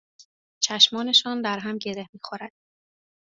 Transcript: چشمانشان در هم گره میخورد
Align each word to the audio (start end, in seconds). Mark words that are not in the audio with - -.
چشمانشان 0.63 1.41
در 1.41 1.59
هم 1.59 1.77
گره 1.77 2.07
میخورد 2.13 2.51